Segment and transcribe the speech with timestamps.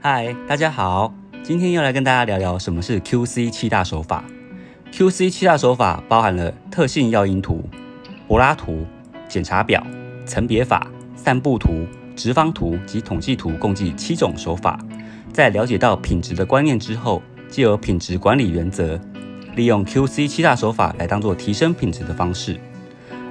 [0.00, 4.22] 嗨，大家好，今天又来跟大家聊聊什么是 QC 七大手法。
[4.92, 7.68] QC 七大手法包含了特性要因图、
[8.28, 8.86] 柏拉图、
[9.26, 9.84] 检查表、
[10.24, 11.84] 层别法、散布图、
[12.14, 14.78] 直方图及统计图，共计七种手法。
[15.32, 19.00] 在了解到品质的观念之后，借由品质管理原则，
[19.56, 22.56] 利用 QC 七大手法来当做提升品质的方式。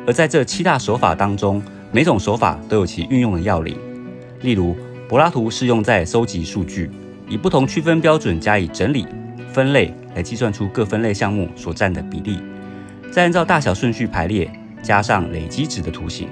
[0.05, 1.63] 而在这七大手法当中，
[1.93, 3.77] 每种手法都有其运用的要领。
[4.41, 4.75] 例如，
[5.10, 6.91] 柏拉图是用在搜集数据，
[7.30, 9.08] 以不同区分标准加以整理、
[9.54, 12.40] 分类，来计算出各分类项目所占的比例，
[13.09, 16.28] 再按照大小顺序排列，加上累积值的图形，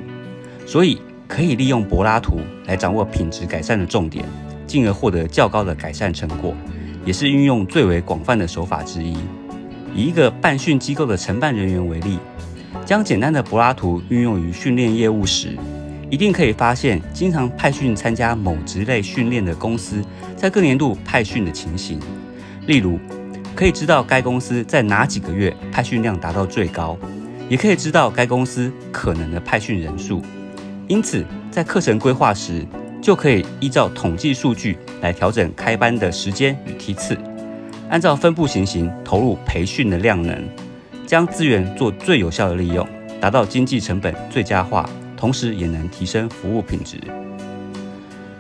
[0.66, 4.26] 所以可以利用柏拉图来掌握品质改善的重点，
[4.68, 6.54] 进而获得较高的改善成果，
[7.06, 9.16] 也是运用最为广泛的手法之一。
[9.96, 12.20] 以一个办训机构的承办人员为例，
[12.86, 15.58] 将简单的柏拉图运用于训练业务时，
[16.10, 20.04] 一定可以发现，经常派训参加某职类训练的公司，
[20.36, 22.00] 在各年度派训的情形。
[22.68, 23.00] 例如，
[23.56, 26.98] 可以知道该公司在哪几个月派训量达到最高，
[27.50, 30.22] 也可以知道该公司可能的派训人数。
[30.88, 32.66] 因此，在课程规划时，
[33.02, 37.18] 就可以依照统计数据来调整开班的时间与梯次，
[37.90, 40.48] 按照分布情形投入培训的量能，
[41.08, 42.88] 将资源做最有效的利用，
[43.20, 44.88] 达到经济成本最佳化。
[45.26, 47.00] 同时也能提升服务品质。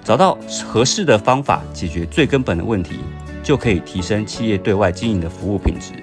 [0.03, 2.99] 找到合适的方法解决最根本的问题，
[3.41, 5.93] 就可以提升企业对外经营的服务品质，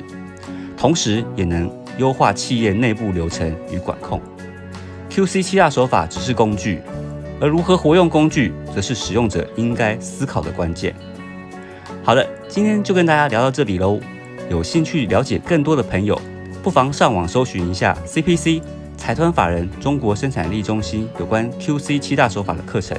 [0.76, 4.20] 同时也能优化企业内部流程与管控。
[5.08, 6.80] QC 七大手法只是工具，
[7.40, 10.92] 而如何活用工具，则是使用者应该思考的关键。
[12.02, 14.00] 好的，今天就跟大家聊到这里喽。
[14.50, 16.20] 有兴趣了解更多的朋友，
[16.60, 18.60] 不妨上网搜寻一下 CPC。
[19.02, 22.96] 财团法人中国生产力中心有关 QC 七大手法的课程，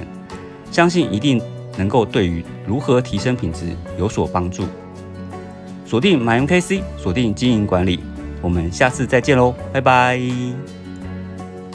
[0.69, 1.41] 相信一定
[1.77, 4.65] 能够对于如何提升品质有所帮助。
[5.85, 8.01] 锁定 MyMKC，锁定经营管理，
[8.41, 10.19] 我们下次再见喽，拜拜。